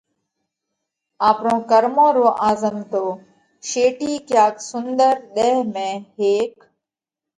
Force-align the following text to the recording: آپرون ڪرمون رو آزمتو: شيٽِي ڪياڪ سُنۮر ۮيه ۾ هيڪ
آپرون 1.29 1.59
ڪرمون 1.69 2.09
رو 2.17 2.27
آزمتو: 2.49 3.05
شيٽِي 3.69 4.13
ڪياڪ 4.27 4.55
سُنۮر 4.69 5.15
ۮيه 5.35 5.57
۾ 5.75 5.87
هيڪ 6.19 6.53